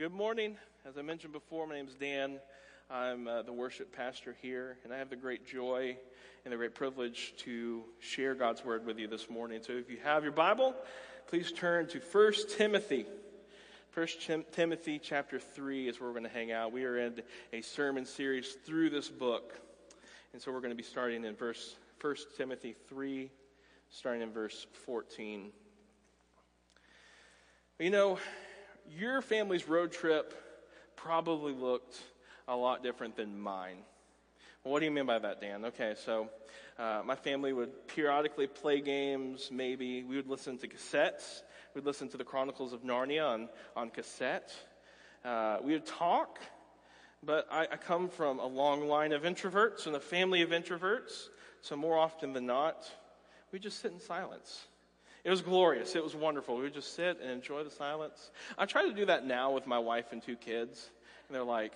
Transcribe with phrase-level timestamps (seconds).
[0.00, 0.56] good morning.
[0.88, 2.40] As I mentioned before, my name is Dan.
[2.90, 5.94] I'm uh, the worship pastor here, and I have the great joy
[6.42, 9.60] and the great privilege to share God's word with you this morning.
[9.62, 10.74] So if you have your Bible,
[11.26, 13.04] please turn to 1 Timothy.
[13.92, 16.72] 1 Tim- Timothy chapter 3 is where we're going to hang out.
[16.72, 17.20] We are in
[17.52, 19.60] a sermon series through this book.
[20.32, 23.30] And so we're going to be starting in verse 1 Timothy 3,
[23.90, 25.50] starting in verse 14.
[27.78, 28.18] You know,
[28.98, 30.34] your family's road trip
[30.96, 32.00] probably looked
[32.48, 33.76] a lot different than mine.
[34.64, 35.64] Well, what do you mean by that, Dan?
[35.66, 36.28] Okay, so
[36.78, 40.02] uh, my family would periodically play games, maybe.
[40.02, 41.42] We would listen to cassettes.
[41.74, 44.52] We'd listen to the Chronicles of Narnia on, on cassette.
[45.24, 46.40] Uh, we would talk,
[47.22, 51.28] but I, I come from a long line of introverts and a family of introverts,
[51.60, 52.90] so more often than not,
[53.52, 54.66] we just sit in silence.
[55.24, 55.94] It was glorious.
[55.94, 56.56] It was wonderful.
[56.56, 58.30] We would just sit and enjoy the silence.
[58.56, 60.90] I try to do that now with my wife and two kids.
[61.28, 61.72] And they're like,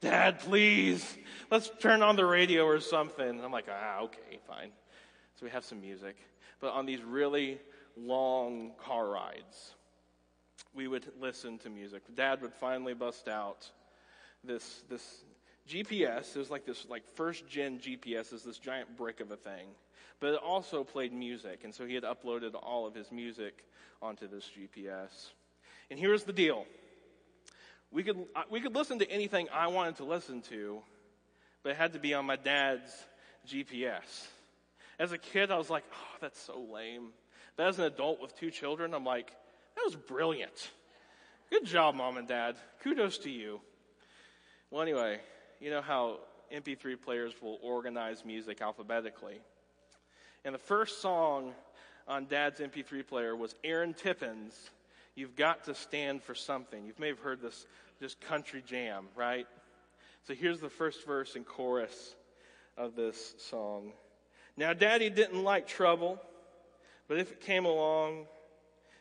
[0.00, 1.16] Dad, please,
[1.50, 3.28] let's turn on the radio or something.
[3.28, 4.70] And I'm like, ah, okay, fine.
[5.36, 6.16] So we have some music.
[6.60, 7.60] But on these really
[7.96, 9.74] long car rides,
[10.74, 12.02] we would listen to music.
[12.14, 13.70] Dad would finally bust out
[14.42, 15.24] this, this
[15.68, 16.34] GPS.
[16.34, 19.68] It was like this like first gen GPS is this giant brick of a thing
[20.22, 21.62] but it also played music.
[21.64, 23.64] And so he had uploaded all of his music
[24.00, 25.32] onto this GPS.
[25.90, 26.64] And here's the deal
[27.90, 30.80] we could, uh, we could listen to anything I wanted to listen to,
[31.64, 32.90] but it had to be on my dad's
[33.48, 34.28] GPS.
[34.96, 37.08] As a kid, I was like, oh, that's so lame.
[37.56, 39.32] But as an adult with two children, I'm like,
[39.74, 40.70] that was brilliant.
[41.50, 42.54] Good job, mom and dad.
[42.84, 43.60] Kudos to you.
[44.70, 45.18] Well, anyway,
[45.62, 46.18] you know how
[46.52, 49.40] MP3 players will organize music alphabetically.
[50.44, 51.52] And the first song
[52.08, 54.70] on Dad's MP3 player was Aaron Tippin's
[55.14, 56.84] You've Got to Stand for Something.
[56.84, 57.66] You may have heard this
[58.00, 59.46] just country jam, right?
[60.26, 62.16] So here's the first verse and chorus
[62.76, 63.92] of this song.
[64.56, 66.20] Now, Daddy didn't like trouble,
[67.06, 68.26] but if it came along,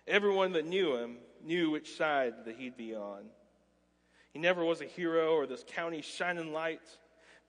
[0.07, 3.23] everyone that knew him knew which side that he'd be on.
[4.33, 6.81] He never was a hero or this county's shining light,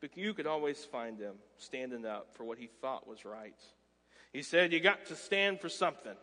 [0.01, 3.61] but you could always find him standing up for what he thought was right.
[4.33, 6.17] He said, You got to stand for something,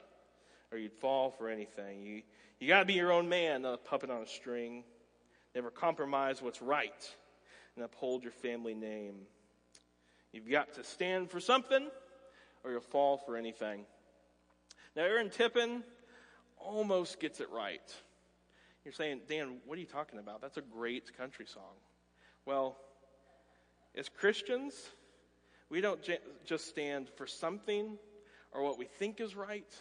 [0.72, 2.04] or you'd fall for anything.
[2.04, 2.22] You,
[2.60, 4.84] you got to be your own man, not a puppet on a string.
[5.56, 7.16] Never compromise what's right,
[7.76, 9.16] and uphold your family name.
[10.32, 11.90] You've got to stand for something,
[12.64, 13.86] or you'll fall for anything.
[14.96, 15.84] Now, Aaron Tippin
[16.58, 17.82] almost gets it right.
[18.84, 20.42] You're saying, Dan, what are you talking about?
[20.42, 21.76] That's a great country song.
[22.46, 22.78] Well,
[23.96, 24.74] as Christians,
[25.70, 27.98] we don't j- just stand for something
[28.52, 29.74] or what we think is right.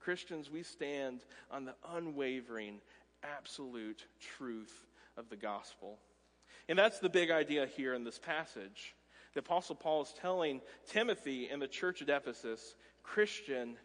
[0.00, 2.80] Christians, we stand on the unwavering,
[3.22, 5.98] absolute truth of the gospel.
[6.68, 8.94] And that's the big idea here in this passage.
[9.34, 12.74] The Apostle Paul is telling Timothy and the church at Ephesus
[13.06, 13.76] Christian,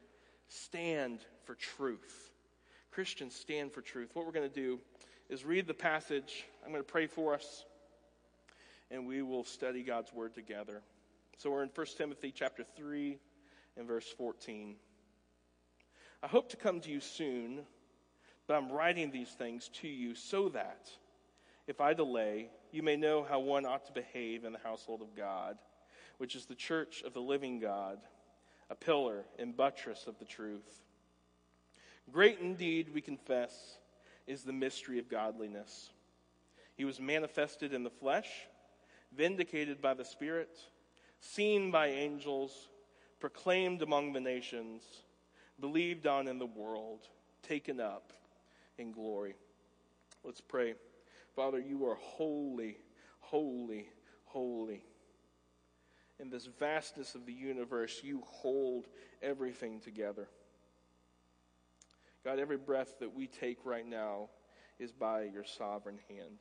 [0.47, 2.30] stand for truth.
[2.91, 4.09] Christians, stand for truth.
[4.13, 4.77] What we're going to do
[5.29, 6.45] is read the passage.
[6.65, 7.65] I'm going to pray for us,
[8.89, 10.81] and we will study God's word together.
[11.37, 13.17] So we're in 1 Timothy chapter 3
[13.77, 14.75] and verse 14.
[16.21, 17.61] I hope to come to you soon,
[18.45, 20.89] but I'm writing these things to you so that
[21.67, 25.15] if I delay, you may know how one ought to behave in the household of
[25.15, 25.57] God,
[26.17, 27.99] which is the church of the living God,
[28.69, 30.81] a pillar and buttress of the truth.
[32.09, 33.77] Great indeed, we confess,
[34.27, 35.89] is the mystery of godliness.
[36.75, 38.29] He was manifested in the flesh,
[39.11, 40.57] vindicated by the Spirit
[41.21, 42.69] seen by angels,
[43.19, 44.83] proclaimed among the nations,
[45.59, 47.07] believed on in the world,
[47.43, 48.11] taken up
[48.77, 49.35] in glory.
[50.23, 50.73] Let's pray.
[51.35, 52.77] Father, you are holy,
[53.19, 53.87] holy,
[54.25, 54.83] holy.
[56.19, 58.87] In this vastness of the universe, you hold
[59.21, 60.27] everything together.
[62.23, 64.29] God, every breath that we take right now
[64.79, 66.39] is by your sovereign hand.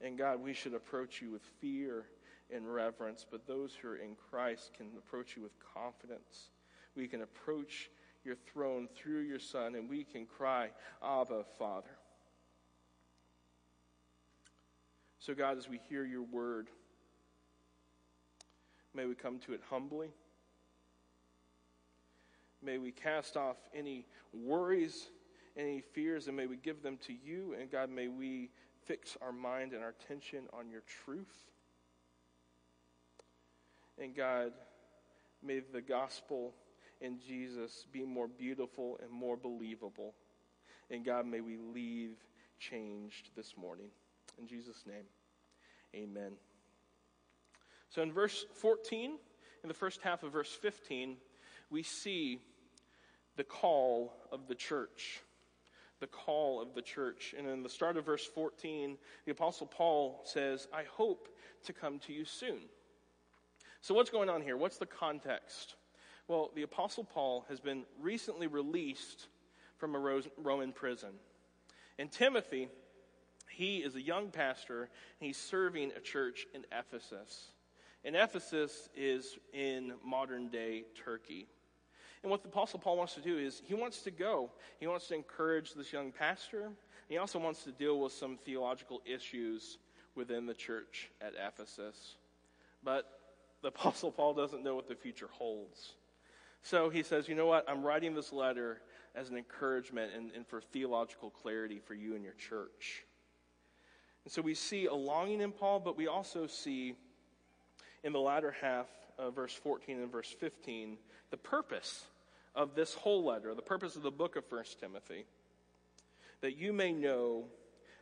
[0.00, 2.06] And God, we should approach you with fear
[2.52, 6.50] and reverence, but those who are in Christ can approach you with confidence.
[6.94, 7.90] We can approach
[8.24, 10.70] your throne through your Son, and we can cry,
[11.02, 11.90] Abba, Father.
[15.18, 16.68] So, God, as we hear your word,
[18.94, 20.08] may we come to it humbly.
[22.66, 25.08] May we cast off any worries,
[25.56, 27.54] any fears, and may we give them to you.
[27.58, 28.50] And God, may we
[28.86, 31.32] fix our mind and our attention on your truth.
[34.02, 34.50] And God,
[35.44, 36.54] may the gospel
[37.00, 40.14] in Jesus be more beautiful and more believable.
[40.90, 42.16] And God, may we leave
[42.58, 43.90] changed this morning.
[44.40, 45.04] In Jesus' name,
[45.94, 46.32] amen.
[47.90, 49.18] So in verse 14,
[49.62, 51.16] in the first half of verse 15,
[51.70, 52.40] we see
[53.36, 55.20] the call of the church.
[56.00, 57.34] The call of the church.
[57.36, 61.28] And in the start of verse 14, the Apostle Paul says, I hope
[61.64, 62.60] to come to you soon.
[63.80, 64.56] So, what's going on here?
[64.56, 65.76] What's the context?
[66.28, 69.28] Well, the Apostle Paul has been recently released
[69.78, 71.10] from a Roman prison.
[71.98, 72.68] And Timothy,
[73.50, 77.52] he is a young pastor, and he's serving a church in Ephesus.
[78.04, 81.46] And Ephesus is in modern day Turkey.
[82.26, 84.50] And what the Apostle Paul wants to do is he wants to go.
[84.80, 86.72] He wants to encourage this young pastor.
[87.08, 89.78] He also wants to deal with some theological issues
[90.16, 92.16] within the church at Ephesus.
[92.82, 93.20] But
[93.62, 95.92] the Apostle Paul doesn't know what the future holds.
[96.64, 97.64] So he says, You know what?
[97.70, 98.80] I'm writing this letter
[99.14, 103.04] as an encouragement and, and for theological clarity for you and your church.
[104.24, 106.96] And so we see a longing in Paul, but we also see
[108.02, 110.98] in the latter half of verse 14 and verse 15
[111.30, 112.04] the purpose
[112.56, 115.26] of this whole letter, the purpose of the book of 1 Timothy,
[116.40, 117.44] that you may know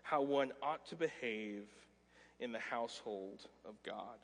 [0.02, 1.64] how one ought to behave
[2.38, 4.18] in the household of God.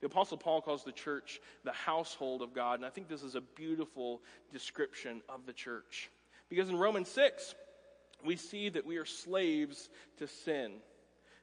[0.00, 3.34] The Apostle Paul calls the church the household of God, and I think this is
[3.34, 4.22] a beautiful
[4.52, 6.10] description of the church.
[6.48, 7.54] Because in Romans 6,
[8.24, 10.72] we see that we are slaves to sin,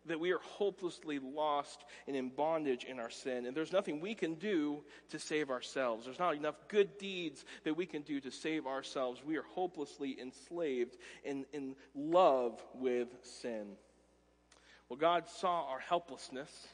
[0.08, 4.14] that we are hopelessly lost and in bondage in our sin, and there's nothing we
[4.14, 6.06] can do to save ourselves.
[6.06, 9.22] There's not enough good deeds that we can do to save ourselves.
[9.24, 13.74] We are hopelessly enslaved and in love with sin.
[14.90, 16.68] Well, God saw our helplessness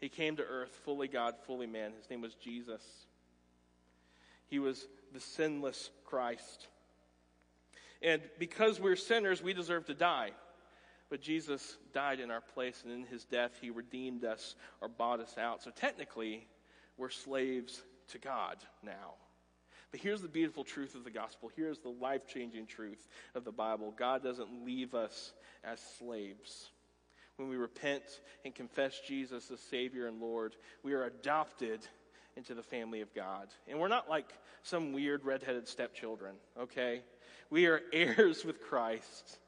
[0.00, 1.92] he came to earth fully God, fully man.
[1.92, 2.82] His name was Jesus.
[4.46, 6.68] He was the sinless Christ.
[8.02, 10.30] And because we're sinners, we deserve to die.
[11.10, 15.20] But Jesus died in our place, and in his death, he redeemed us or bought
[15.20, 15.62] us out.
[15.62, 16.46] So technically,
[16.96, 19.14] we're slaves to God now.
[19.90, 21.50] But here's the beautiful truth of the gospel.
[21.56, 25.32] Here's the life changing truth of the Bible God doesn't leave us
[25.64, 26.70] as slaves
[27.40, 28.02] when we repent
[28.44, 31.80] and confess Jesus as Savior and Lord, we are adopted
[32.36, 33.48] into the family of God.
[33.66, 34.30] And we're not like
[34.62, 37.00] some weird redheaded stepchildren, okay?
[37.48, 39.38] We are heirs with Christ,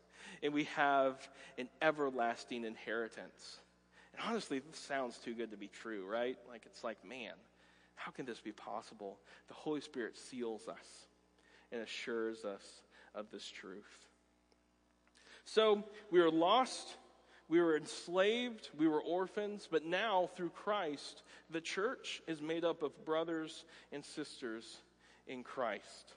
[0.43, 1.17] and we have
[1.59, 3.59] an everlasting inheritance.
[4.13, 6.37] And honestly, this sounds too good to be true, right?
[6.49, 7.33] Like, it's like, man,
[7.95, 9.19] how can this be possible?
[9.49, 11.07] The Holy Spirit seals us
[11.71, 12.83] and assures us
[13.15, 14.07] of this truth.
[15.45, 16.97] So, we are lost
[17.53, 22.83] we were enslaved, we were orphans, but now through Christ, the church is made up
[22.83, 24.65] of brothers and sisters
[25.27, 26.15] in Christ.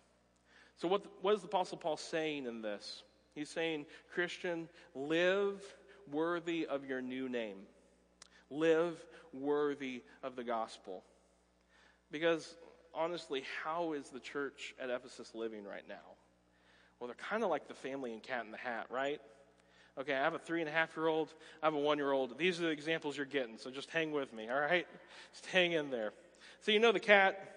[0.78, 3.04] So, what, what is the Apostle Paul saying in this?
[3.36, 5.62] He's saying, Christian, live
[6.12, 7.58] worthy of your new name,
[8.50, 8.98] live
[9.34, 11.04] worthy of the gospel.
[12.12, 12.56] Because
[12.94, 15.96] honestly, how is the church at Ephesus living right now?
[17.00, 19.20] Well, they're kind of like the family in Cat in the Hat, right?
[19.98, 22.12] Okay, I have a three and a half year old, I have a one year
[22.12, 22.38] old.
[22.38, 24.88] These are the examples you're getting, so just hang with me, all right?
[25.34, 26.14] Just hang in there.
[26.62, 27.56] So, you know, the cat,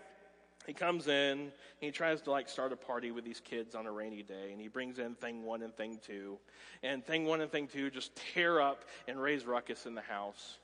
[0.69, 1.51] he comes in, and
[1.81, 4.61] he tries to like start a party with these kids on a rainy day, and
[4.61, 6.39] he brings in thing one and thing two.
[6.85, 10.59] And thing one and thing two just tear up and raise ruckus in the house.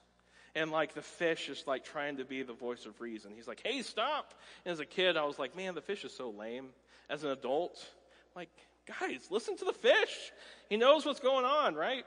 [0.54, 3.32] And like the fish is like trying to be the voice of reason.
[3.34, 4.34] He's like, hey, stop.
[4.64, 6.68] And as a kid, I was like, man, the fish is so lame.
[7.10, 7.84] As an adult,
[8.36, 8.48] like,
[8.86, 10.32] Guys, listen to the fish.
[10.68, 12.04] He knows what's going on, right?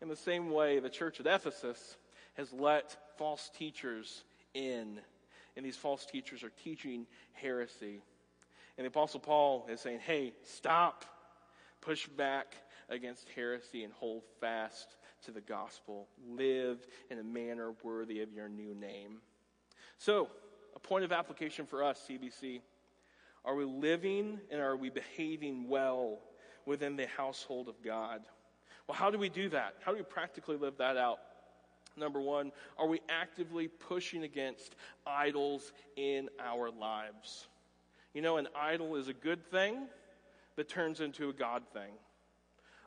[0.00, 1.96] In the same way, the church at Ephesus
[2.34, 4.22] has let false teachers
[4.54, 5.00] in,
[5.60, 8.00] and these false teachers are teaching heresy.
[8.78, 11.04] And the Apostle Paul is saying, hey, stop,
[11.82, 12.56] push back
[12.88, 16.08] against heresy, and hold fast to the gospel.
[16.26, 19.18] Live in a manner worthy of your new name.
[19.98, 20.30] So,
[20.74, 22.62] a point of application for us, CBC.
[23.44, 26.20] Are we living and are we behaving well
[26.64, 28.22] within the household of God?
[28.86, 29.74] Well, how do we do that?
[29.84, 31.18] How do we practically live that out?
[32.00, 34.74] Number one, are we actively pushing against
[35.06, 37.46] idols in our lives?
[38.14, 39.86] You know, an idol is a good thing
[40.56, 41.92] that turns into a God thing.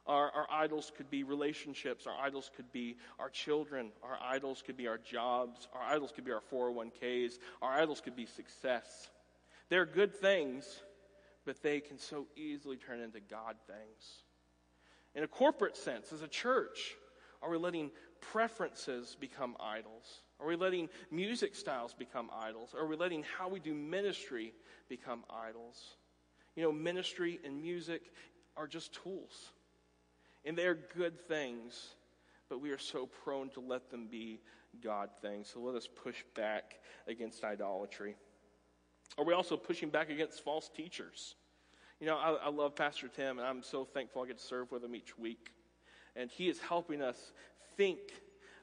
[0.06, 2.08] Our, our, idols could be relationships.
[2.08, 3.92] Our idols could be our children.
[4.04, 5.70] Our idols could be our jobs.
[5.74, 7.40] Our idols could be our 401ks.
[7.62, 9.10] Our idols could be success.
[9.70, 10.82] They're good things,
[11.46, 14.24] but they can so easily turn into God things.
[15.16, 16.96] In a corporate sense, as a church,
[17.42, 17.92] are we letting
[18.32, 20.22] preferences become idols?
[20.40, 22.76] Are we letting music styles become idols?
[22.78, 24.54] Are we letting how we do ministry
[24.90, 25.96] become idols?
[26.56, 28.12] You know, ministry and music
[28.56, 29.52] are just tools.
[30.46, 31.96] And they're good things,
[32.50, 34.42] but we are so prone to let them be
[34.84, 35.50] God things.
[35.54, 36.76] So let us push back
[37.08, 38.16] against idolatry.
[39.18, 41.36] Are we also pushing back against false teachers?
[42.00, 44.72] You know, I, I love Pastor Tim, and I'm so thankful I get to serve
[44.72, 45.52] with him each week.
[46.16, 47.32] And he is helping us
[47.76, 48.00] think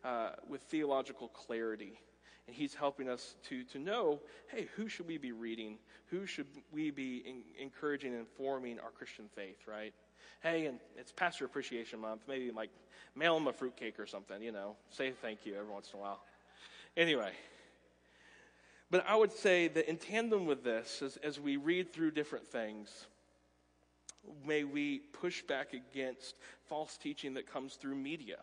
[0.05, 2.01] uh, with theological clarity.
[2.47, 5.79] And he's helping us to, to know hey, who should we be reading?
[6.07, 9.95] Who should we be in, encouraging and informing our Christian faith, right?
[10.43, 12.23] Hey, and it's Pastor Appreciation Month.
[12.27, 12.71] Maybe like
[13.15, 16.03] mail him a fruitcake or something, you know, say thank you every once in a
[16.03, 16.21] while.
[16.97, 17.33] Anyway,
[18.91, 22.47] but I would say that in tandem with this, as, as we read through different
[22.47, 23.07] things,
[24.47, 26.37] may we push back against
[26.69, 28.37] false teaching that comes through media.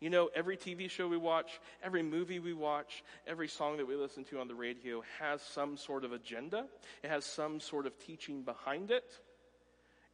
[0.00, 3.96] You know, every TV show we watch, every movie we watch, every song that we
[3.96, 6.64] listen to on the radio has some sort of agenda.
[7.02, 9.18] It has some sort of teaching behind it.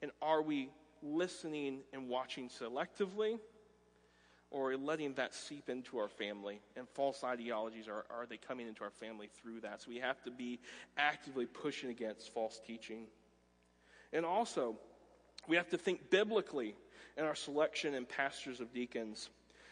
[0.02, 0.70] And are we
[1.02, 3.38] listening and watching selectively?
[4.50, 6.60] Or letting that seep into our family?
[6.76, 9.82] And false ideologies, are, are they coming into our family through that?
[9.82, 10.58] So we have to be
[10.96, 13.06] actively pushing against false teaching.
[14.12, 14.76] And also,
[15.48, 16.74] we have to think biblically
[17.16, 19.30] in our selection and pastors of deacons.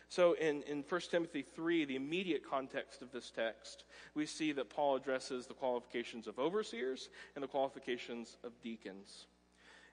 [0.09, 4.71] So in, in 1 Timothy 3, the immediate context of this text, we see that
[4.71, 9.27] Paul addresses the qualifications of overseers and the qualifications of deacons.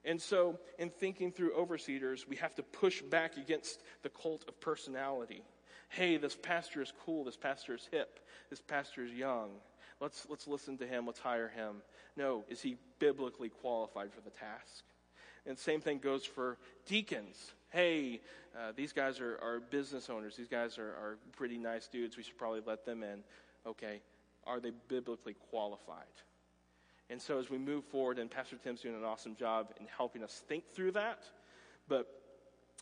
[0.03, 4.59] And so, in thinking through overseers, we have to push back against the cult of
[4.59, 5.43] personality.
[5.89, 7.23] Hey, this pastor is cool.
[7.23, 8.19] This pastor is hip.
[8.49, 9.49] This pastor is young.
[9.99, 11.05] Let's, let's listen to him.
[11.05, 11.83] Let's hire him.
[12.17, 14.83] No, is he biblically qualified for the task?
[15.45, 17.51] And same thing goes for deacons.
[17.69, 18.21] Hey,
[18.55, 20.35] uh, these guys are, are business owners.
[20.35, 22.17] These guys are, are pretty nice dudes.
[22.17, 23.23] We should probably let them in.
[23.65, 24.01] Okay,
[24.45, 26.05] are they biblically qualified?
[27.09, 30.23] And so as we move forward, and Pastor Tim's doing an awesome job in helping
[30.23, 31.23] us think through that,
[31.87, 32.07] but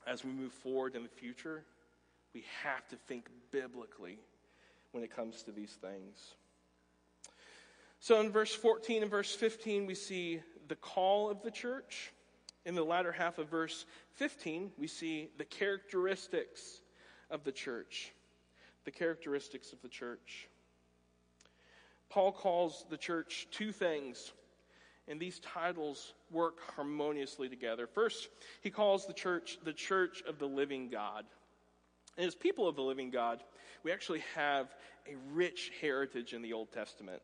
[0.06, 1.63] as we move forward in the future,
[2.34, 4.20] we have to think biblically
[4.92, 6.36] when it comes to these things.
[8.00, 12.12] So in verse 14 and verse 15, we see the call of the church.
[12.66, 13.86] In the latter half of verse
[14.16, 16.82] 15, we see the characteristics
[17.30, 18.12] of the church.
[18.86, 20.48] The characteristics of the church.
[22.10, 24.32] Paul calls the church two things,
[25.08, 27.88] and these titles work harmoniously together.
[27.88, 28.30] First,
[28.62, 31.25] he calls the church the church of the living God.
[32.18, 33.44] And as people of the living God,
[33.84, 34.75] we actually have
[35.08, 37.22] a rich heritage in the Old Testament.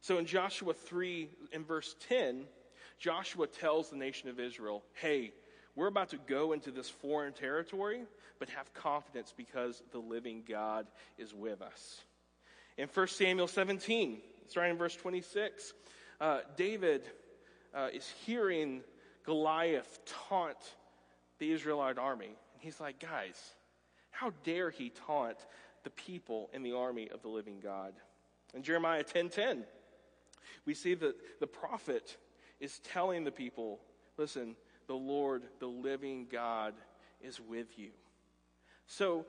[0.00, 2.44] So in Joshua 3, in verse 10,
[2.98, 5.32] Joshua tells the nation of Israel, hey,
[5.76, 8.02] we're about to go into this foreign territory,
[8.38, 10.86] but have confidence because the living God
[11.18, 12.02] is with us.
[12.76, 15.74] In 1 Samuel 17, starting in verse 26,
[16.20, 17.02] uh, David
[17.74, 18.82] uh, is hearing
[19.24, 20.56] Goliath taunt
[21.38, 22.26] the Israelite army.
[22.26, 23.40] And he's like, guys,
[24.10, 25.38] how dare he taunt
[25.82, 27.94] the people in the army of the living God?
[28.54, 29.64] In Jeremiah 10:10,
[30.64, 32.16] we see that the prophet
[32.64, 33.78] is telling the people,
[34.16, 34.56] listen,
[34.86, 36.74] the Lord, the living God,
[37.22, 37.90] is with you.
[38.86, 39.26] So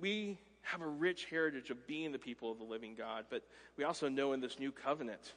[0.00, 3.42] we have a rich heritage of being the people of the living God, but
[3.76, 5.34] we also know in this new covenant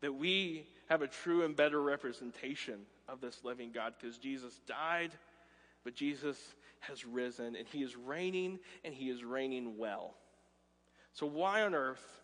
[0.00, 5.10] that we have a true and better representation of this living God because Jesus died,
[5.84, 6.38] but Jesus
[6.80, 10.14] has risen and he is reigning and he is reigning well.
[11.12, 12.20] So, why on earth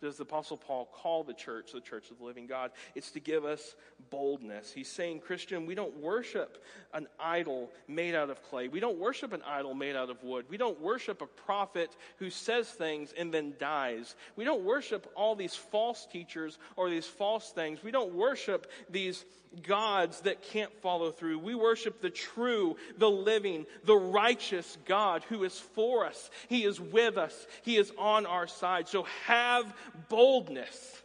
[0.00, 2.70] does the Apostle Paul call the church the church of the living God?
[2.94, 3.74] It's to give us
[4.10, 4.72] boldness.
[4.72, 6.62] He's saying, Christian, we don't worship
[6.92, 8.68] an idol made out of clay.
[8.68, 10.46] We don't worship an idol made out of wood.
[10.50, 14.16] We don't worship a prophet who says things and then dies.
[14.36, 17.82] We don't worship all these false teachers or these false things.
[17.82, 19.24] We don't worship these
[19.62, 21.38] gods that can't follow through.
[21.38, 26.30] We worship the true, the living, the righteous God who is for us.
[26.48, 27.46] He is with us.
[27.62, 28.88] He is on our side.
[28.88, 29.74] So have
[30.08, 31.02] boldness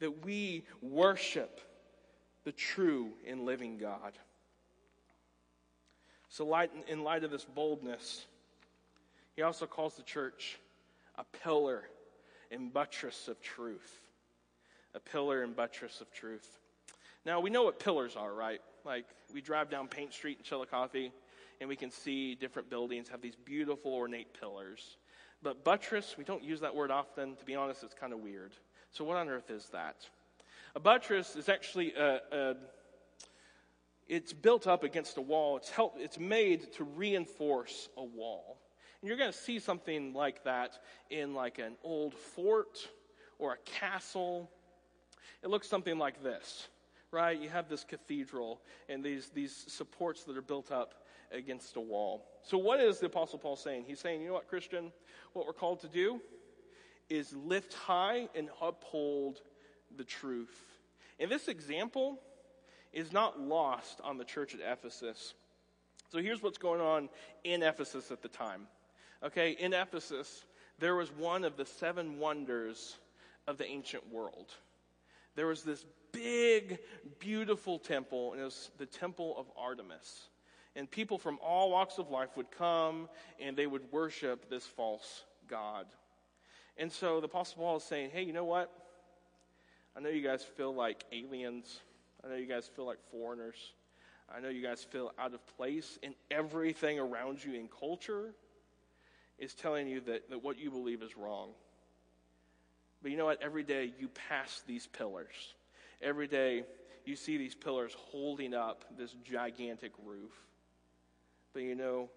[0.00, 1.60] that we worship
[2.44, 4.12] the true and living God.
[6.28, 6.54] So,
[6.88, 8.26] in light of this boldness,
[9.34, 10.58] he also calls the church
[11.16, 11.84] a pillar
[12.50, 14.00] and buttress of truth.
[14.94, 16.58] A pillar and buttress of truth.
[17.26, 18.60] Now, we know what pillars are, right?
[18.84, 19.04] Like,
[19.34, 21.10] we drive down Paint Street in Chillicothe,
[21.60, 24.96] and we can see different buildings have these beautiful, ornate pillars.
[25.42, 27.34] But buttress, we don't use that word often.
[27.34, 28.52] To be honest, it's kind of weird.
[28.92, 30.08] So, what on earth is that?
[30.76, 32.54] A buttress is actually a, a
[34.06, 35.56] it's built up against a wall.
[35.56, 38.60] It's, help, it's made to reinforce a wall.
[39.02, 40.78] And you're going to see something like that
[41.10, 42.88] in like an old fort
[43.40, 44.48] or a castle.
[45.42, 46.68] It looks something like this.
[47.10, 47.40] Right?
[47.40, 52.26] You have this cathedral and these, these supports that are built up against a wall.
[52.42, 53.84] So, what is the Apostle Paul saying?
[53.86, 54.92] He's saying, you know what, Christian?
[55.32, 56.20] What we're called to do
[57.08, 59.40] is lift high and uphold
[59.96, 60.64] the truth.
[61.18, 62.18] And this example
[62.92, 65.34] is not lost on the church at Ephesus.
[66.10, 67.08] So, here's what's going on
[67.44, 68.66] in Ephesus at the time.
[69.24, 70.44] Okay, in Ephesus,
[70.78, 72.98] there was one of the seven wonders
[73.46, 74.52] of the ancient world.
[75.36, 76.78] There was this big,
[77.18, 80.28] beautiful temple, and it was the temple of Artemis.
[80.74, 83.08] And people from all walks of life would come
[83.40, 85.86] and they would worship this false god.
[86.76, 88.70] And so the Apostle Paul is saying, hey, you know what?
[89.96, 91.80] I know you guys feel like aliens.
[92.22, 93.72] I know you guys feel like foreigners.
[94.34, 98.34] I know you guys feel out of place, and everything around you in culture
[99.38, 101.50] is telling you that, that what you believe is wrong.
[103.02, 103.42] But you know what?
[103.42, 105.54] Every day you pass these pillars.
[106.02, 106.64] Every day
[107.04, 110.32] you see these pillars holding up this gigantic roof.
[111.52, 112.10] But you know,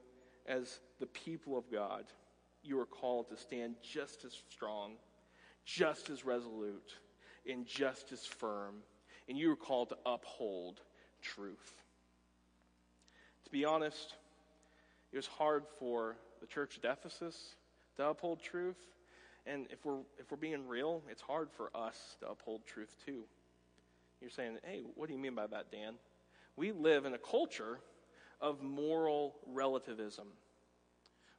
[0.48, 2.06] as the people of God,
[2.64, 4.94] you are called to stand just as strong,
[5.64, 6.98] just as resolute,
[7.48, 8.76] and just as firm.
[9.28, 10.82] And you are called to uphold
[11.22, 11.74] truth.
[13.46, 14.16] To be honest,
[15.12, 17.56] it was hard for the church at Ephesus
[17.98, 18.78] to uphold truth.
[19.52, 23.24] And if we're, if we're being real, it's hard for us to uphold truth too.
[24.22, 25.94] You're saying, hey, what do you mean by that, Dan?
[26.56, 27.80] We live in a culture
[28.42, 30.28] of moral relativism.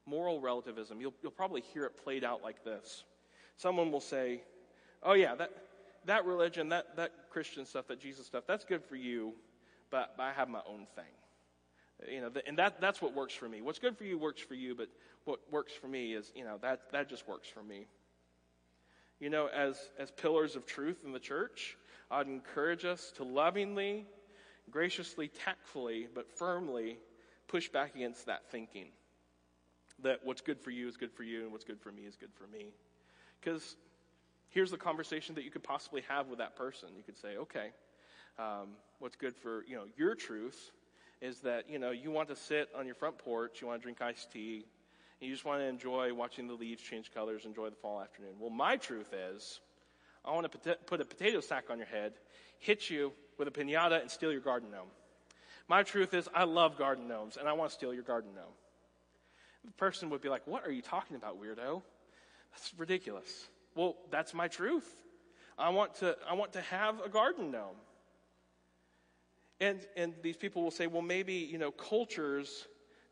[0.07, 1.01] Moral relativism.
[1.01, 3.05] You'll, you'll probably hear it played out like this.
[3.57, 4.41] Someone will say,
[5.03, 5.51] oh, yeah, that,
[6.07, 9.35] that religion, that, that Christian stuff, that Jesus stuff, that's good for you,
[9.91, 11.05] but, but I have my own thing.
[12.11, 13.61] You know, and that, that's what works for me.
[13.61, 14.89] What's good for you works for you, but
[15.27, 17.87] what works for me is, you know, that, that just works for me.
[19.21, 21.77] You know, as, as pillars of truth in the church,
[22.11, 24.07] I'd encourage us to lovingly,
[24.71, 26.99] graciously, tactfully, but firmly
[27.47, 28.87] push back against that thinking
[30.03, 32.17] that what's good for you is good for you and what's good for me is
[32.17, 32.73] good for me.
[33.41, 33.77] Because
[34.49, 36.89] here's the conversation that you could possibly have with that person.
[36.97, 37.71] You could say, okay,
[38.39, 40.71] um, what's good for you know your truth
[41.21, 43.83] is that you know you want to sit on your front porch, you want to
[43.83, 44.65] drink iced tea,
[45.21, 48.33] and you just want to enjoy watching the leaves change colors, enjoy the fall afternoon.
[48.39, 49.61] Well, my truth is,
[50.25, 52.13] I want to put a potato sack on your head,
[52.59, 54.89] hit you with a pinata, and steal your garden gnome.
[55.69, 58.55] My truth is, I love garden gnomes, and I want to steal your garden gnome.
[59.65, 61.83] The person would be like, What are you talking about, weirdo?
[62.53, 63.49] That's ridiculous.
[63.75, 64.89] Well, that's my truth.
[65.59, 67.77] I want to, I want to have a garden gnome.
[69.61, 72.67] And, and these people will say, well, maybe, you know, cultures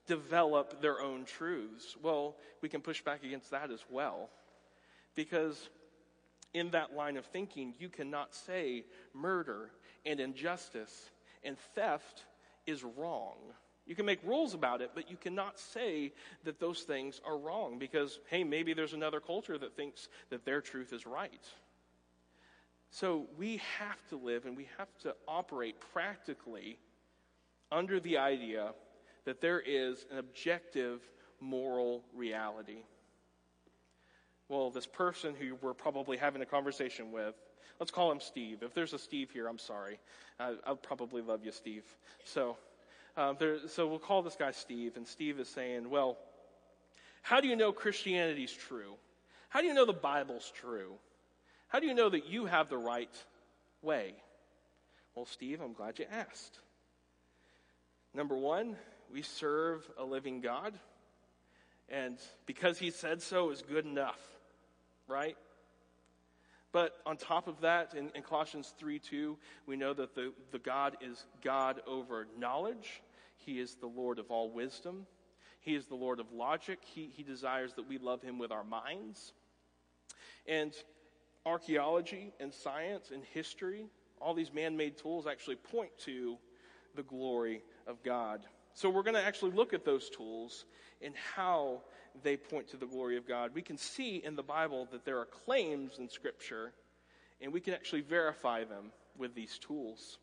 [0.08, 1.96] develop their own truths.
[2.02, 4.30] Well, we can push back against that as well.
[5.14, 5.68] Because
[6.54, 9.70] in that line of thinking, you cannot say murder
[10.04, 11.10] and injustice
[11.44, 12.24] and theft
[12.66, 13.36] is wrong.
[13.86, 16.12] You can make rules about it, but you cannot say
[16.44, 20.60] that those things are wrong because, hey, maybe there's another culture that thinks that their
[20.60, 21.44] truth is right.
[22.90, 26.78] So we have to live and we have to operate practically
[27.70, 28.72] under the idea
[29.28, 31.02] that there is an objective
[31.38, 32.78] moral reality.
[34.48, 37.34] Well, this person who we're probably having a conversation with,
[37.78, 38.62] let's call him Steve.
[38.62, 39.98] If there's a Steve here, I'm sorry.
[40.40, 41.84] I, will probably love you, Steve.
[42.24, 42.56] So,
[43.18, 46.16] uh, there, so we'll call this guy Steve, and Steve is saying, Well,
[47.20, 48.94] how do you know Christianity's true?
[49.50, 50.92] How do you know the Bible's true?
[51.66, 53.14] How do you know that you have the right
[53.82, 54.14] way?
[55.14, 56.60] Well, Steve, I'm glad you asked.
[58.14, 58.74] Number one,
[59.12, 60.74] we serve a living God,
[61.88, 64.20] and because he said so is good enough,
[65.06, 65.36] right?
[66.72, 70.58] But on top of that, in, in Colossians 3 2, we know that the, the
[70.58, 73.02] God is God over knowledge.
[73.36, 75.06] He is the Lord of all wisdom.
[75.60, 76.80] He is the Lord of logic.
[76.84, 79.32] He, he desires that we love him with our minds.
[80.46, 80.72] And
[81.46, 83.86] archaeology and science and history,
[84.20, 86.36] all these man made tools actually point to
[86.94, 88.40] the glory of God.
[88.74, 90.64] So we're going to actually look at those tools
[91.02, 91.82] and how
[92.22, 93.52] they point to the glory of God.
[93.54, 96.72] We can see in the Bible that there are claims in Scripture,
[97.40, 100.18] and we can actually verify them with these tools.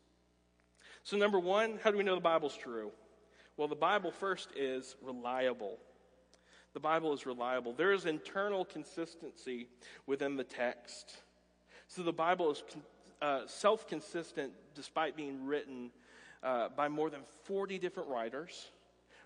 [1.02, 2.90] So, number one, how do we know the Bible's true?
[3.56, 5.78] Well, the Bible first is reliable.
[6.74, 7.72] The Bible is reliable.
[7.72, 9.68] There is internal consistency
[10.06, 11.16] within the text.
[11.88, 12.62] So the Bible is
[13.22, 15.90] uh, self consistent despite being written
[16.46, 18.70] uh, by more than 40 different writers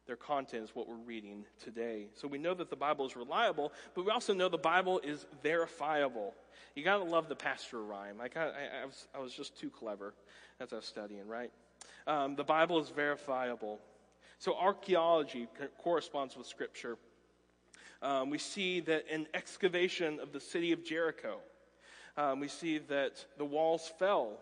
[0.06, 2.08] Their content is what we're reading today.
[2.14, 5.26] So we know that the Bible is reliable, but we also know the Bible is
[5.44, 6.34] verifiable.
[6.76, 8.22] You gotta love the pastor rhyme.
[8.22, 10.14] I, got, I, I, was, I was just too clever
[10.62, 11.52] as I was studying, right?
[12.08, 13.80] Um, the Bible is verifiable.
[14.40, 15.48] So archaeology
[15.80, 16.98] corresponds with Scripture.
[18.04, 21.38] Um, we see that an excavation of the city of Jericho,
[22.16, 24.38] um, we see that the walls fell,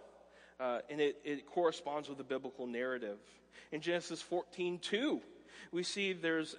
[0.59, 3.17] uh, and it, it, corresponds with the biblical narrative.
[3.71, 5.21] In Genesis 14 2,
[5.71, 6.55] we see there's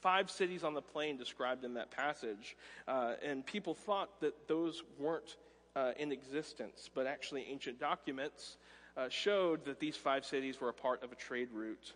[0.00, 2.56] five cities on the plain described in that passage,
[2.88, 5.36] uh, and people thought that those weren't
[5.76, 8.56] uh, in existence, but actually ancient documents
[8.96, 11.92] uh, showed that these five cities were a part of a trade route.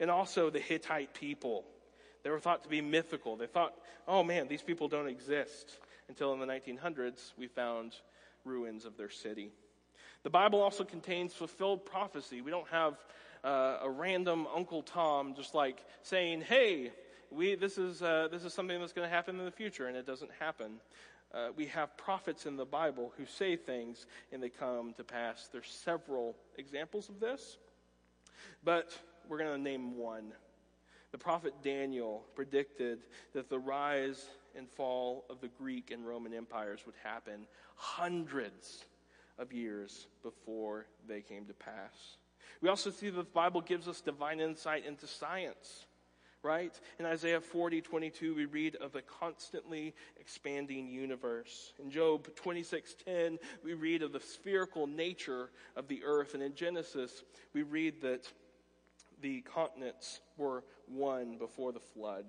[0.00, 1.64] And also the Hittite people.
[2.22, 3.36] They were thought to be mythical.
[3.36, 3.74] They thought,
[4.06, 5.78] oh man, these people don't exist.
[6.08, 7.94] Until in the 1900s, we found
[8.44, 9.50] ruins of their city.
[10.22, 12.40] The Bible also contains fulfilled prophecy.
[12.40, 12.94] We don't have
[13.44, 16.92] uh, a random Uncle Tom just like saying, hey,
[17.30, 19.96] we, this, is, uh, this is something that's going to happen in the future, and
[19.96, 20.80] it doesn't happen.
[21.32, 25.48] Uh, we have prophets in the Bible who say things and they come to pass.
[25.52, 27.58] There's several examples of this,
[28.64, 30.32] but we're going to name one.
[31.12, 33.00] The prophet Daniel predicted
[33.34, 38.84] that the rise and fall of the Greek and Roman empires would happen hundreds
[39.38, 42.16] of years before they came to pass.
[42.60, 45.86] We also see that the Bible gives us divine insight into science
[46.42, 46.78] right?
[46.98, 51.72] In Isaiah 40, 22, we read of a constantly expanding universe.
[51.82, 56.34] In Job 26, 10, we read of the spherical nature of the earth.
[56.34, 58.30] And in Genesis, we read that
[59.20, 62.26] the continents were one before the flood.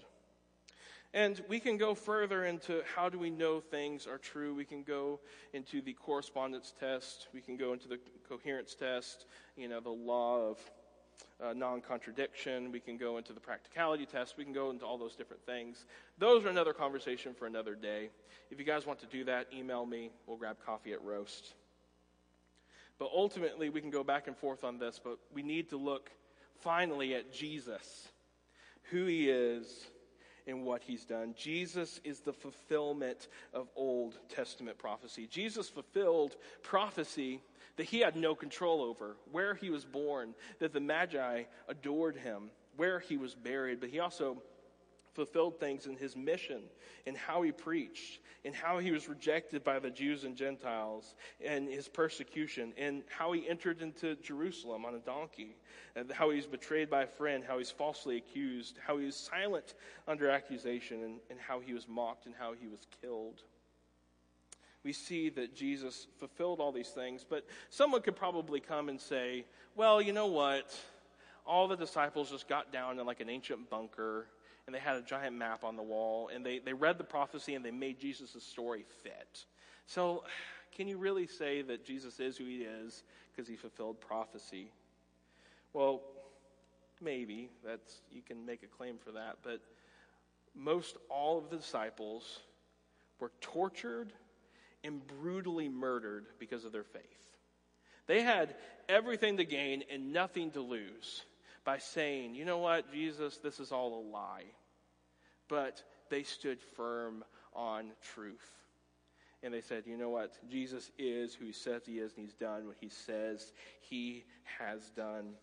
[1.13, 4.53] And we can go further into how do we know things are true.
[4.53, 5.19] We can go
[5.53, 7.27] into the correspondence test.
[7.33, 9.25] We can go into the coherence test,
[9.57, 10.59] you know, the law of
[11.43, 12.71] uh, non contradiction.
[12.71, 14.35] We can go into the practicality test.
[14.37, 15.85] We can go into all those different things.
[16.19, 18.09] Those are another conversation for another day.
[18.51, 20.11] If you guys want to do that, email me.
[20.27, 21.55] We'll grab coffee at Roast.
[22.99, 26.11] But ultimately, we can go back and forth on this, but we need to look
[26.61, 28.07] finally at Jesus,
[28.91, 29.87] who he is,
[30.47, 31.35] and what he's done.
[31.37, 35.27] Jesus is the fulfillment of Old Testament prophecy.
[35.27, 37.39] Jesus fulfilled prophecy
[37.77, 42.49] that he had no control over, where he was born, that the Magi adored him,
[42.75, 44.41] where he was buried, but he also
[45.13, 46.63] fulfilled things in his mission,
[47.05, 51.67] in how he preached, in how he was rejected by the Jews and Gentiles, and
[51.67, 55.55] his persecution, and how he entered into Jerusalem on a donkey,
[55.95, 59.15] and how he was betrayed by a friend, how he's falsely accused, how he was
[59.15, 59.75] silent
[60.07, 63.43] under accusation, and, and how he was mocked, and how he was killed
[64.83, 67.25] we see that Jesus fulfilled all these things.
[67.27, 69.45] But someone could probably come and say,
[69.75, 70.77] well, you know what?
[71.45, 74.27] All the disciples just got down in like an ancient bunker
[74.69, 77.55] and they had a giant map on the wall and they, they read the prophecy
[77.55, 79.45] and they made Jesus' story fit.
[79.87, 80.23] So,
[80.75, 83.01] can you really say that Jesus is who he is
[83.31, 84.71] because he fulfilled prophecy?
[85.73, 86.03] Well,
[87.01, 87.49] maybe.
[87.65, 89.59] That's you can make a claim for that, but
[90.53, 92.37] most all of the disciples
[93.19, 94.13] were tortured
[94.83, 97.01] and brutally murdered because of their faith.
[98.05, 98.53] They had
[98.87, 101.23] everything to gain and nothing to lose
[101.65, 104.43] by saying, you know what, Jesus, this is all a lie.
[105.49, 108.51] But they stood firm on truth.
[109.43, 110.37] And they said, you know what?
[110.49, 114.89] Jesus is who he says he is, and he's done what he says he has
[114.95, 115.33] done.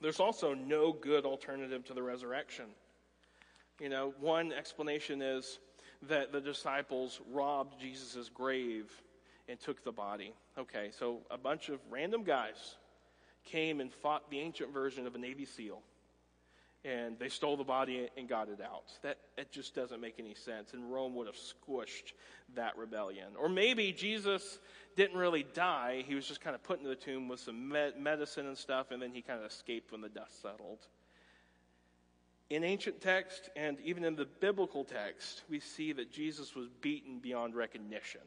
[0.00, 2.66] There's also no good alternative to the resurrection.
[3.80, 5.58] You know, one explanation is
[6.08, 8.90] that the disciples robbed Jesus' grave
[9.48, 10.32] and took the body.
[10.56, 12.76] Okay, so a bunch of random guys
[13.44, 15.80] came and fought the ancient version of a Navy SEAL.
[16.84, 18.84] And they stole the body and got it out.
[19.02, 20.74] That it just doesn't make any sense.
[20.74, 22.12] And Rome would have squished
[22.54, 23.28] that rebellion.
[23.38, 24.58] Or maybe Jesus
[24.96, 26.04] didn't really die.
[26.06, 29.02] He was just kind of put into the tomb with some medicine and stuff, and
[29.02, 30.86] then he kind of escaped when the dust settled.
[32.50, 37.18] In ancient text and even in the biblical text, we see that Jesus was beaten
[37.18, 38.22] beyond recognition.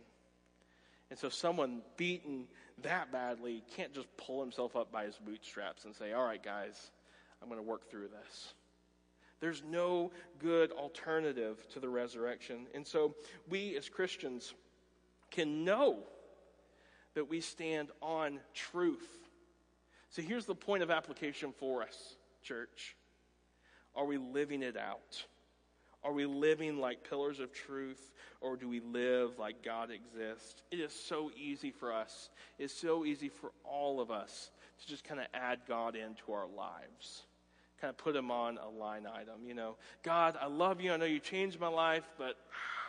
[1.09, 2.45] And so, someone beaten
[2.83, 6.91] that badly can't just pull himself up by his bootstraps and say, All right, guys,
[7.41, 8.53] I'm going to work through this.
[9.39, 12.67] There's no good alternative to the resurrection.
[12.75, 13.15] And so,
[13.49, 14.53] we as Christians
[15.31, 15.99] can know
[17.15, 19.09] that we stand on truth.
[20.09, 22.95] So, here's the point of application for us, church.
[23.95, 25.23] Are we living it out?
[26.03, 30.63] Are we living like pillars of truth, or do we live like God exists?
[30.71, 32.29] It is so easy for us.
[32.57, 34.49] It's so easy for all of us
[34.81, 37.23] to just kind of add God into our lives,
[37.81, 39.45] kind of put him on a line item.
[39.45, 40.93] You know, God, I love you.
[40.93, 42.37] I know you changed my life, but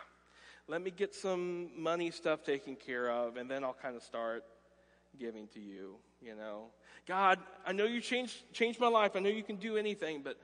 [0.69, 4.45] let me get some money stuff taken care of, and then I'll kind of start
[5.19, 5.97] giving to you.
[6.21, 6.67] You know,
[7.09, 9.13] God, I know you changed changed my life.
[9.17, 10.37] I know you can do anything, but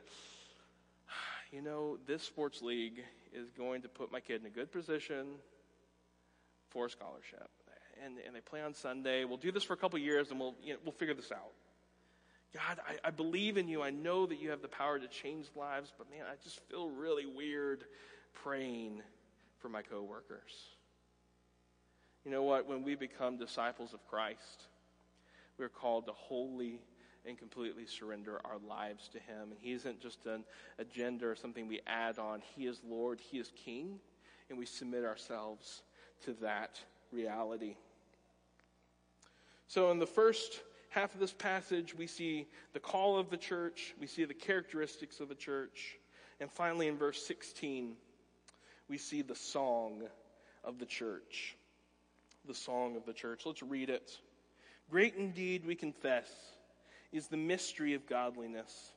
[1.53, 5.27] you know, this sports league is going to put my kid in a good position
[6.71, 7.49] for a scholarship.
[8.05, 9.25] And, and they play on Sunday.
[9.25, 11.51] We'll do this for a couple years and we'll, you know, we'll figure this out.
[12.55, 13.83] God, I, I believe in you.
[13.83, 16.89] I know that you have the power to change lives, but man, I just feel
[16.89, 17.85] really weird
[18.33, 19.03] praying
[19.59, 20.71] for my coworkers.
[22.25, 22.67] You know what?
[22.67, 24.65] When we become disciples of Christ,
[25.59, 26.81] we're called to wholly
[27.27, 29.51] and completely surrender our lives to Him.
[29.51, 30.45] And He isn't just an
[30.79, 32.41] agenda or something we add on.
[32.57, 33.99] He is Lord, He is King,
[34.49, 35.83] and we submit ourselves
[36.25, 36.81] to that
[37.13, 37.77] reality.
[39.67, 43.94] So, in the first half of this passage, we see the call of the church,
[44.01, 45.98] we see the characteristics of the church,
[46.40, 47.94] and finally, in verse 16,
[48.88, 50.03] we see the song
[50.64, 51.57] of the church.
[52.46, 53.44] The song of the church.
[53.44, 54.16] Let's read it.
[54.90, 56.31] Great indeed, we confess
[57.12, 58.92] is the mystery of godliness.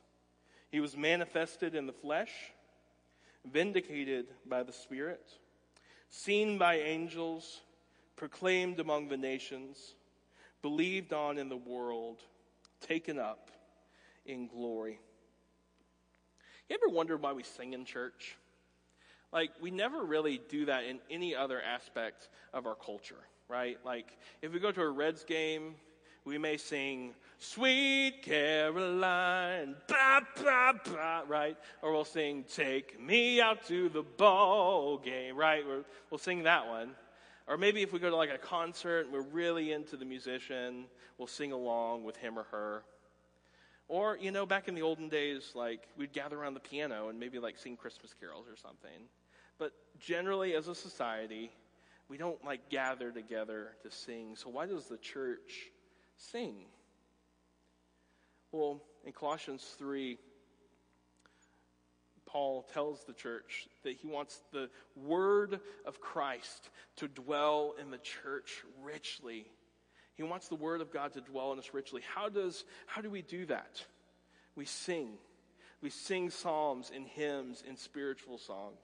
[0.70, 2.30] He was manifested in the flesh,
[3.44, 5.30] vindicated by the Spirit,
[6.08, 7.60] seen by angels,
[8.16, 9.94] proclaimed among the nations,
[10.62, 12.20] believed on in the world,
[12.80, 13.50] taken up
[14.24, 14.98] in glory.
[16.68, 18.36] You ever wonder why we sing in church?
[19.32, 23.78] Like, we never really do that in any other aspect of our culture, right?
[23.84, 25.74] Like, if we go to a Reds game,
[26.24, 31.56] we may sing, Sweet Caroline, ba, ba, ba, right?
[31.82, 35.66] Or we'll sing, Take Me Out to the Ball Game, right?
[35.66, 36.90] we will sing that one.
[37.46, 40.84] Or maybe if we go to like a concert and we're really into the musician,
[41.18, 42.82] we'll sing along with him or her.
[43.88, 47.18] Or, you know, back in the olden days, like we'd gather around the piano and
[47.18, 49.08] maybe like sing Christmas carols or something.
[49.58, 51.50] But generally, as a society,
[52.08, 54.36] we don't like gather together to sing.
[54.36, 55.70] So why does the church
[56.16, 56.66] sing?
[58.50, 60.18] Well, in Colossians 3,
[62.32, 67.98] Paul tells the church that he wants the word of Christ to dwell in the
[67.98, 69.44] church richly.
[70.14, 72.00] He wants the word of God to dwell in us richly.
[72.14, 73.84] How does how do we do that?
[74.56, 75.10] We sing.
[75.82, 78.80] We sing psalms and hymns and spiritual songs.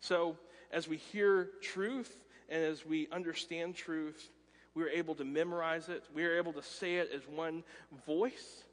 [0.00, 0.36] So,
[0.72, 4.30] as we hear truth and as we understand truth,
[4.74, 6.04] we are able to memorize it.
[6.12, 7.62] We are able to say it as one
[8.04, 8.64] voice.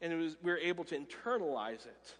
[0.00, 2.14] And was, we are able to internalize it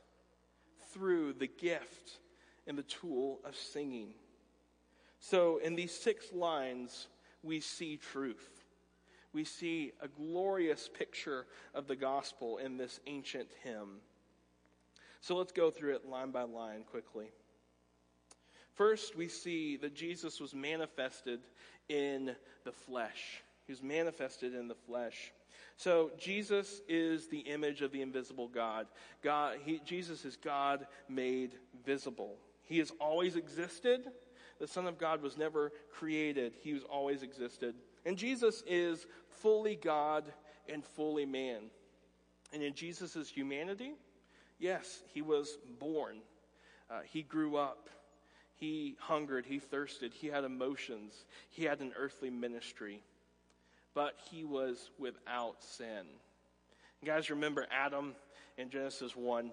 [0.96, 2.18] through the gift
[2.66, 4.08] and the tool of singing.
[5.20, 7.08] So, in these six lines,
[7.42, 8.64] we see truth.
[9.32, 13.98] We see a glorious picture of the gospel in this ancient hymn.
[15.20, 17.26] So, let's go through it line by line quickly.
[18.74, 21.40] First, we see that Jesus was manifested
[21.88, 23.42] in the flesh.
[23.68, 25.32] Was manifested in the flesh.
[25.76, 28.86] So Jesus is the image of the invisible God.
[29.22, 31.52] God he, Jesus is God made
[31.84, 32.36] visible.
[32.62, 34.06] He has always existed.
[34.58, 36.54] The Son of God was never created.
[36.62, 37.74] He was always existed.
[38.04, 40.24] And Jesus is fully God
[40.68, 41.64] and fully man.
[42.52, 43.94] And in Jesus' humanity,
[44.58, 46.18] yes, he was born.
[46.90, 47.90] Uh, he grew up.
[48.54, 53.02] He hungered, he thirsted, he had emotions, he had an earthly ministry,
[53.96, 56.04] but he was without sin.
[57.00, 58.14] You guys remember Adam
[58.58, 59.50] in Genesis 1?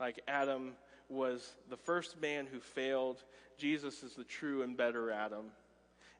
[0.00, 0.72] Like Adam
[1.08, 3.22] was the first man who failed.
[3.56, 5.46] Jesus is the true and better Adam,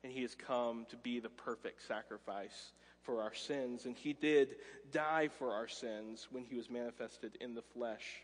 [0.05, 2.71] and he has come to be the perfect sacrifice
[3.03, 3.85] for our sins.
[3.85, 4.55] And he did
[4.93, 8.23] die for our sins when he was manifested in the flesh.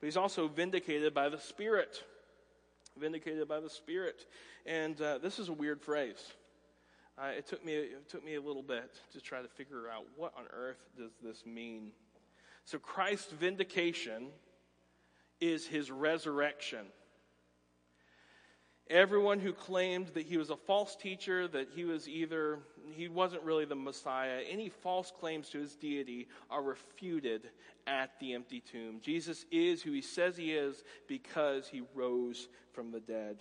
[0.00, 2.02] But he's also vindicated by the Spirit
[2.98, 4.26] vindicated by the Spirit.
[4.66, 6.32] And uh, this is a weird phrase.
[7.20, 10.04] Uh, it took me it took me a little bit to try to figure out
[10.16, 11.90] what on earth does this mean.
[12.64, 14.28] So Christ's vindication
[15.40, 16.86] is his resurrection.
[18.90, 22.60] Everyone who claimed that he was a false teacher, that he was either,
[22.92, 27.50] he wasn't really the Messiah, any false claims to his deity are refuted
[27.86, 29.00] at the empty tomb.
[29.02, 33.38] Jesus is who he says he is because he rose from the dead.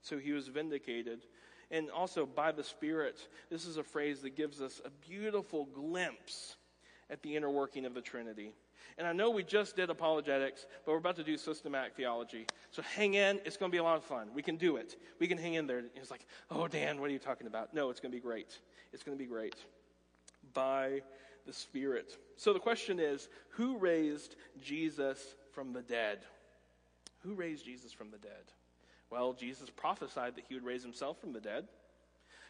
[0.00, 1.26] So he was vindicated.
[1.70, 3.18] And also by the Spirit,
[3.50, 6.56] this is a phrase that gives us a beautiful glimpse
[7.10, 8.52] at the inner working of the Trinity.
[8.96, 12.46] And I know we just did apologetics, but we're about to do systematic theology.
[12.70, 13.40] So hang in.
[13.44, 14.28] It's going to be a lot of fun.
[14.34, 14.96] We can do it.
[15.20, 15.82] We can hang in there.
[15.94, 17.74] It's like, oh, Dan, what are you talking about?
[17.74, 18.58] No, it's going to be great.
[18.92, 19.54] It's going to be great.
[20.52, 21.02] By
[21.46, 22.16] the Spirit.
[22.36, 26.18] So the question is who raised Jesus from the dead?
[27.20, 28.52] Who raised Jesus from the dead?
[29.10, 31.66] Well, Jesus prophesied that he would raise himself from the dead.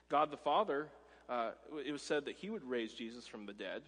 [0.08, 0.88] God the Father,
[1.28, 1.50] uh,
[1.84, 3.82] it was said that he would raise Jesus from the dead.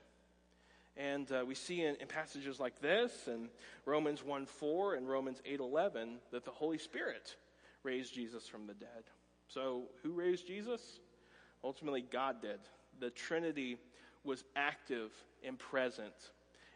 [0.97, 3.49] And uh, we see in, in, passages like this and
[3.87, 7.37] Romans 1 4 and Romans 8 11 that the Holy Spirit
[7.83, 9.05] raised Jesus from the dead.
[9.49, 11.01] So, who raised Jesus?
[11.65, 12.61] Ultimately, God did.
[12.99, 13.79] The Trinity
[14.25, 15.11] was active
[15.47, 16.13] and present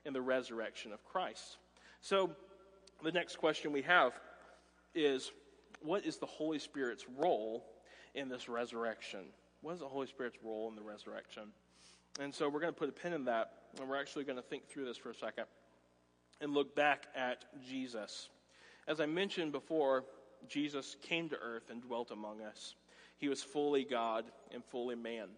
[0.05, 1.59] in the resurrection of Christ.
[2.01, 2.31] So,
[3.03, 4.19] the next question we have
[4.95, 5.33] is
[5.85, 7.65] what is the Holy Spirit's role
[8.15, 9.21] in this resurrection?
[9.61, 11.45] What is the Holy Spirit's role in the resurrection?
[12.21, 14.43] And so we're going to put a pin in that, and we're actually going to
[14.43, 15.45] think through this for a second
[16.41, 18.29] and look back at Jesus.
[18.89, 20.05] As I mentioned before,
[20.49, 22.75] Jesus came to earth and dwelt among us.
[23.19, 25.29] He was fully God and fully man.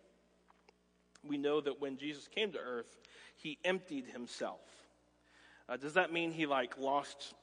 [1.27, 2.97] We know that when Jesus came to earth,
[3.37, 4.61] he emptied himself.
[5.69, 7.35] Uh, does that mean he like lost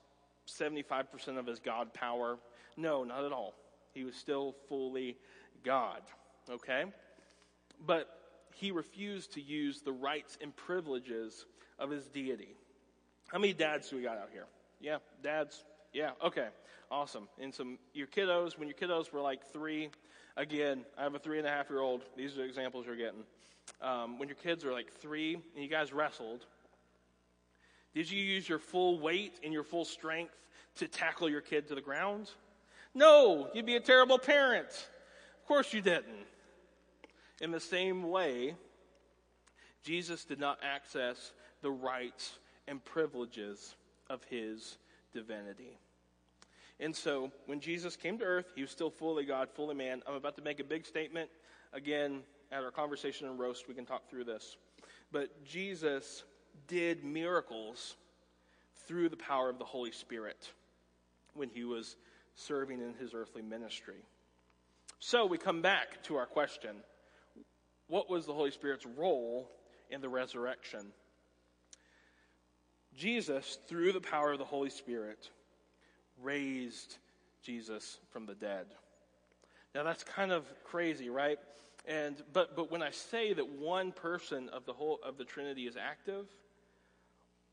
[0.48, 2.38] 75% of his God power?
[2.78, 3.54] No, not at all.
[3.94, 5.18] He was still fully
[5.64, 6.02] God.
[6.50, 6.86] Okay?
[7.86, 8.08] But
[8.56, 11.46] he refused to use the rights and privileges
[11.80, 12.56] of his deity.
[13.32, 14.46] How many dads do we got out here?
[14.80, 15.64] Yeah, dads.
[15.92, 16.48] Yeah, okay,
[16.92, 17.28] awesome.
[17.40, 18.58] And some your kiddos.
[18.58, 19.90] When your kiddos were like three,
[20.38, 22.04] again, I have a three and a half year old.
[22.16, 23.24] These are the examples you're getting.
[23.82, 26.46] Um, when your kids are like three and you guys wrestled,
[27.94, 30.36] did you use your full weight and your full strength
[30.76, 32.30] to tackle your kid to the ground?
[32.96, 34.70] No, you'd be a terrible parent.
[34.70, 36.28] Of course you didn't.
[37.42, 38.56] In the same way,
[39.84, 43.76] Jesus did not access the rights and privileges
[44.10, 44.78] of his
[45.12, 45.78] divinity.
[46.80, 50.02] And so, when Jesus came to earth, he was still fully God, fully man.
[50.08, 51.30] I'm about to make a big statement.
[51.72, 54.58] Again, at our conversation and roast, we can talk through this.
[55.12, 56.24] But Jesus
[56.68, 57.96] did miracles
[58.88, 60.52] through the power of the Holy Spirit
[61.34, 61.96] when he was
[62.36, 64.02] serving in his earthly ministry.
[65.00, 66.78] So we come back to our question
[67.88, 69.50] what was the Holy Spirit's role
[69.90, 70.94] in the resurrection?
[72.96, 75.30] Jesus, through the power of the Holy Spirit,
[76.22, 76.98] raised
[77.44, 78.68] Jesus from the dead.
[79.76, 81.38] Now that's kind of crazy, right?
[81.86, 85.68] And but but when I say that one person of the whole of the Trinity
[85.68, 86.28] is active,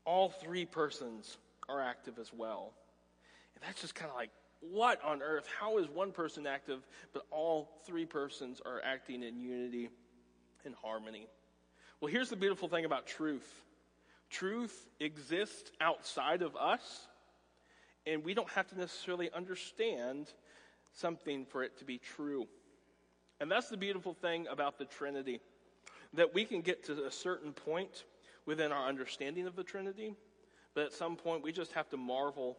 [0.05, 2.73] all three persons are active as well.
[3.55, 4.29] And that's just kind of like
[4.61, 5.47] what on earth?
[5.59, 9.89] How is one person active, but all three persons are acting in unity
[10.65, 11.27] and harmony?
[11.99, 13.47] Well, here's the beautiful thing about truth
[14.29, 17.07] truth exists outside of us,
[18.05, 20.31] and we don't have to necessarily understand
[20.93, 22.47] something for it to be true.
[23.41, 25.41] And that's the beautiful thing about the Trinity
[26.13, 28.05] that we can get to a certain point
[28.45, 30.15] within our understanding of the Trinity,
[30.73, 32.57] but at some point we just have to marvel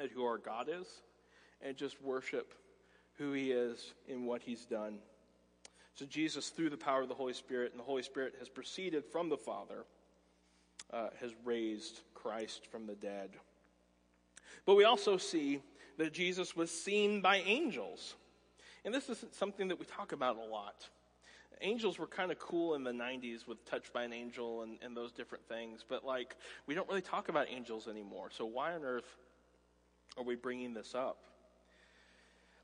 [0.00, 0.86] at who our God is
[1.62, 2.54] and just worship
[3.18, 4.98] who he is and what he's done.
[5.94, 9.04] So, Jesus, through the power of the Holy Spirit, and the Holy Spirit has proceeded
[9.04, 9.84] from the Father,
[10.92, 13.30] uh, has raised Christ from the dead.
[14.66, 15.60] But we also see
[15.96, 18.14] that Jesus was seen by angels.
[18.84, 20.88] And this isn't something that we talk about a lot.
[21.62, 24.94] Angels were kind of cool in the 90s with Touched by an Angel and, and
[24.94, 26.36] those different things, but like,
[26.66, 28.28] we don't really talk about angels anymore.
[28.30, 29.16] So, why on earth
[30.18, 31.16] are we bringing this up?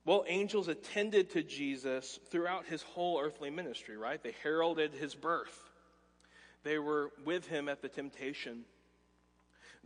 [0.05, 4.23] Well, angels attended to Jesus throughout his whole earthly ministry, right?
[4.23, 5.71] They heralded his birth.
[6.65, 8.65] They were with him at the temptation.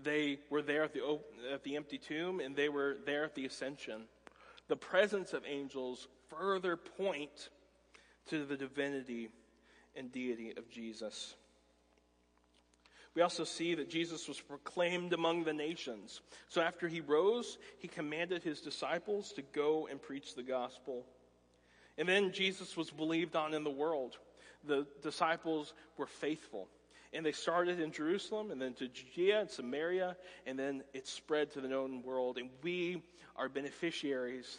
[0.02, 1.18] They were there at the,
[1.52, 4.02] at the empty tomb, and they were there at the ascension.
[4.68, 7.50] The presence of angels further point
[8.28, 9.28] to the divinity
[9.94, 11.34] and deity of Jesus.
[13.16, 16.20] We also see that Jesus was proclaimed among the nations.
[16.48, 21.02] So after he rose, he commanded his disciples to go and preach the gospel.
[21.96, 24.18] And then Jesus was believed on in the world.
[24.64, 26.68] The disciples were faithful.
[27.14, 31.50] And they started in Jerusalem and then to Judea and Samaria, and then it spread
[31.52, 32.36] to the known world.
[32.36, 33.02] And we
[33.34, 34.58] are beneficiaries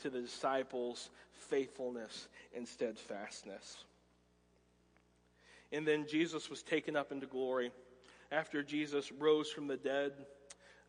[0.00, 3.84] to the disciples' faithfulness and steadfastness.
[5.70, 7.70] And then Jesus was taken up into glory
[8.30, 10.12] after Jesus rose from the dead,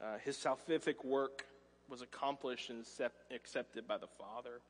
[0.01, 1.45] uh, his salvific work
[1.89, 2.85] was accomplished and
[3.33, 4.61] accepted by the Father.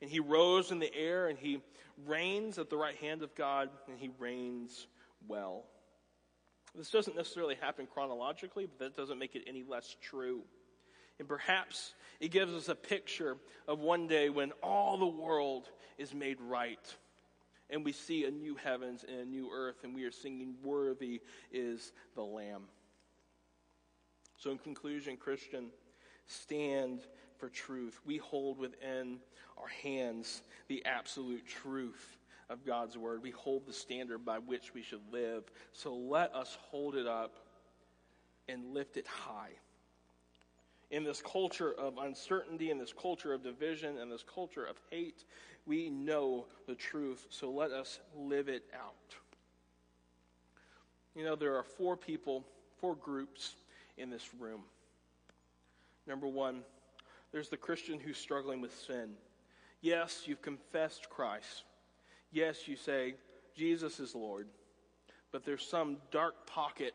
[0.00, 1.60] And he rose in the air and he
[2.06, 4.86] reigns at the right hand of God and he reigns
[5.26, 5.64] well.
[6.74, 10.42] This doesn't necessarily happen chronologically, but that doesn't make it any less true.
[11.18, 13.36] And perhaps it gives us a picture
[13.66, 16.94] of one day when all the world is made right
[17.70, 21.20] and we see a new heavens and a new earth, and we are singing, Worthy
[21.52, 22.62] is the Lamb.
[24.36, 25.66] So, in conclusion, Christian,
[26.26, 27.00] stand
[27.38, 28.00] for truth.
[28.04, 29.18] We hold within
[29.56, 33.22] our hands the absolute truth of God's word.
[33.22, 35.44] We hold the standard by which we should live.
[35.72, 37.38] So, let us hold it up
[38.48, 39.50] and lift it high.
[40.90, 45.24] In this culture of uncertainty, in this culture of division, in this culture of hate,
[45.66, 49.16] we know the truth, so let us live it out.
[51.14, 52.44] You know, there are four people,
[52.80, 53.56] four groups
[53.96, 54.62] in this room.
[56.06, 56.60] Number one,
[57.32, 59.10] there's the Christian who's struggling with sin.
[59.80, 61.64] Yes, you've confessed Christ.
[62.30, 63.14] Yes, you say,
[63.56, 64.46] Jesus is Lord.
[65.32, 66.94] But there's some dark pocket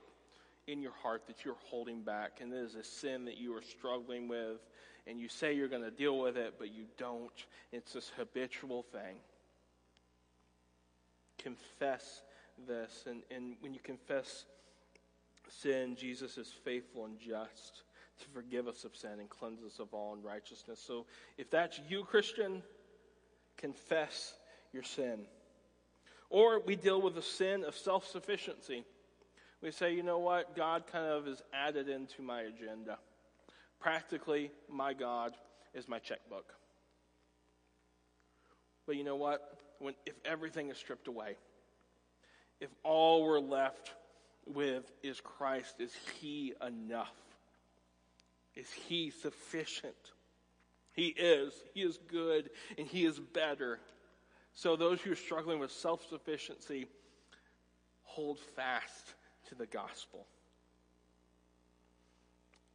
[0.68, 3.62] in your heart that you're holding back, and it is a sin that you are
[3.62, 4.60] struggling with
[5.08, 7.32] and you say you're going to deal with it, but you don't.
[7.72, 9.18] It's this habitual thing.
[11.38, 12.22] Confess
[12.68, 13.06] this.
[13.08, 14.46] And, and when you confess
[15.50, 17.84] sin, Jesus is faithful and just
[18.20, 20.80] to forgive us of sin and cleanse us of all unrighteousness.
[20.80, 21.06] So
[21.38, 22.62] if that's you, Christian,
[23.58, 24.36] confess
[24.74, 25.26] your sin.
[26.30, 28.86] Or we deal with the sin of self sufficiency.
[29.62, 30.56] We say, you know what?
[30.56, 32.98] God kind of is added into my agenda.
[33.82, 35.34] Practically, my God
[35.74, 36.54] is my checkbook.
[38.86, 39.58] But you know what?
[39.80, 41.36] When, if everything is stripped away,
[42.60, 43.94] if all we're left
[44.46, 47.16] with is Christ, is He enough?
[48.56, 49.96] Is He sufficient?
[50.94, 51.54] He is.
[51.74, 53.80] He is good and He is better.
[54.54, 56.86] So, those who are struggling with self sufficiency,
[58.04, 59.16] hold fast
[59.48, 60.28] to the gospel.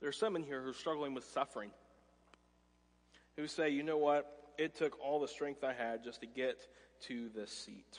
[0.07, 1.73] There are some in here who are struggling with suffering,
[3.35, 4.53] who say, you know what?
[4.57, 6.61] It took all the strength I had just to get
[7.09, 7.99] to this seat.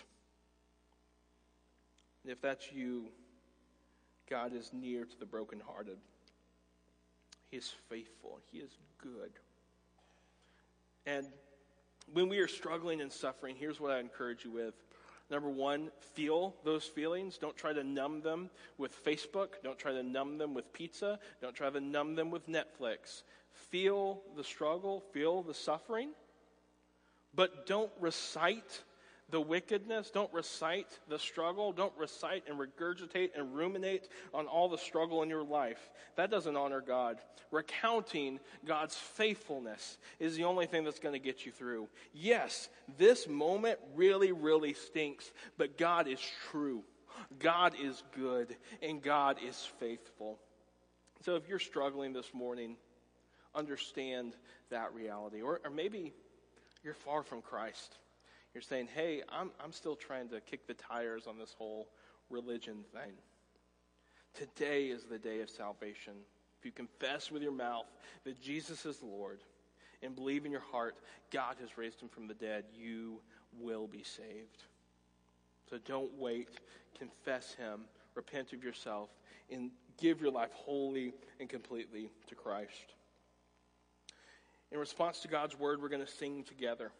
[2.24, 3.08] And if that's you,
[4.30, 5.98] God is near to the brokenhearted.
[7.52, 8.40] He is faithful.
[8.54, 8.72] He is
[9.04, 9.32] good.
[11.06, 11.28] And
[12.14, 14.76] when we are struggling and suffering, here's what I encourage you with
[15.30, 17.38] Number one, feel those feelings.
[17.38, 19.62] Don't try to numb them with Facebook.
[19.64, 21.20] Don't try to numb them with pizza.
[21.42, 23.24] Don't try to numb them with Netflix.
[23.52, 26.12] Feel the struggle, feel the suffering,
[27.36, 28.84] but don't recite
[29.30, 30.10] the wickedness.
[30.10, 31.72] Don't recite the struggle.
[31.72, 35.90] Don't recite and regurgitate and ruminate on all the struggle in your life.
[36.16, 37.18] That doesn't honor God.
[37.52, 41.88] Recounting God's faithfulness is the only thing that's going to get you through.
[42.14, 46.22] Yes, this moment really, really stinks, but God is
[46.52, 46.84] true.
[47.40, 50.40] God is good, and God is faithful.
[51.26, 52.76] So if you're struggling this morning,
[53.56, 54.34] understand
[54.70, 55.42] that reality.
[55.42, 56.14] Or, or maybe
[56.84, 57.98] you're far from Christ
[58.54, 61.90] you're saying, hey, I'm, I'm still trying to kick the tires on this whole
[62.30, 63.14] religion thing.
[64.34, 66.14] Today is the day of salvation.
[66.60, 67.86] If you confess with your mouth
[68.24, 69.40] that Jesus is Lord
[70.02, 70.96] and believe in your heart
[71.32, 73.20] God has raised him from the dead, you
[73.60, 74.64] will be saved.
[75.70, 76.50] So don't wait.
[76.98, 77.82] Confess him,
[78.16, 79.10] repent of yourself,
[79.52, 82.94] and give your life wholly and completely to Christ.
[84.72, 86.92] In response to God's word, we're going to sing together.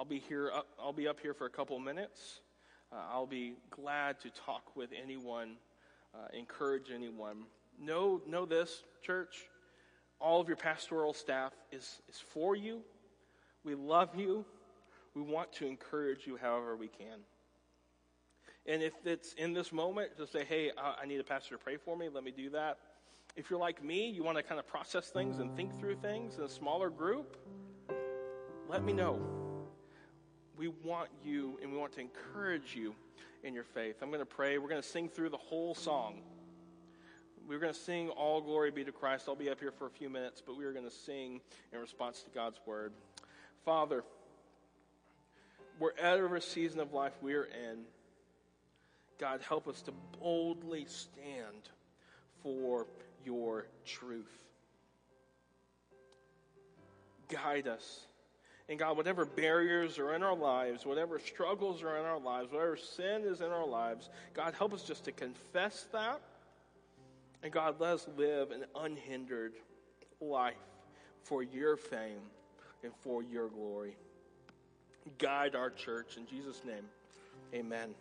[0.00, 0.50] I'll be here.
[0.50, 2.40] Up, I'll be up here for a couple minutes.
[2.90, 5.56] Uh, I'll be glad to talk with anyone,
[6.14, 7.42] uh, encourage anyone.
[7.78, 9.44] Know, know this, church.
[10.18, 12.80] All of your pastoral staff is, is for you
[13.62, 14.46] We love you.
[15.14, 17.18] We want to encourage you however we can.
[18.64, 21.76] And if it's in this moment, just say, hey, I need a pastor to pray
[21.76, 22.08] for me.
[22.08, 22.78] Let me do that.
[23.36, 26.38] If you're like me, you want to kind of process things and think through things
[26.38, 27.36] in a smaller group,
[28.66, 29.39] let me know.
[30.60, 32.94] We want you and we want to encourage you
[33.42, 33.96] in your faith.
[34.02, 34.58] I'm going to pray.
[34.58, 36.20] We're going to sing through the whole song.
[37.48, 39.24] We're going to sing All Glory Be to Christ.
[39.26, 41.40] I'll be up here for a few minutes, but we are going to sing
[41.72, 42.92] in response to God's word.
[43.64, 44.04] Father,
[45.78, 47.84] wherever season of life we're in,
[49.18, 51.70] God, help us to boldly stand
[52.42, 52.86] for
[53.24, 54.44] your truth.
[57.30, 58.00] Guide us.
[58.70, 62.76] And God, whatever barriers are in our lives, whatever struggles are in our lives, whatever
[62.76, 66.20] sin is in our lives, God, help us just to confess that.
[67.42, 69.54] And God, let us live an unhindered
[70.20, 70.54] life
[71.24, 72.20] for your fame
[72.84, 73.96] and for your glory.
[75.18, 76.16] Guide our church.
[76.16, 76.84] In Jesus' name,
[77.52, 77.94] amen.